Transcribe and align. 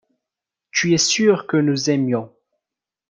Tu 0.71 0.95
es 0.95 0.97
sûr 0.97 1.45
que 1.45 1.57
nous 1.57 1.91
aimions. 1.91 2.33